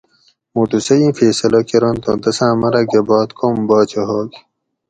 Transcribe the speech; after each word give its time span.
موٹو 0.53 0.79
سہ 0.85 0.93
ایں 1.01 1.13
فیصلہ 1.19 1.59
کرۤنت 1.69 2.03
اُوں 2.07 2.17
تساۤں 2.23 2.53
مرگہ 2.61 3.01
بعد 3.09 3.29
کوم 3.39 3.57
باچہ 3.69 4.01
ہوگ 4.09 4.29